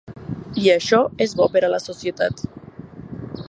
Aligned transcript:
I 0.61 0.63
això 0.75 1.01
és 1.27 1.37
bo 1.41 1.47
per 1.57 1.63
a 1.67 1.71
la 1.75 1.83
societat. 1.85 2.43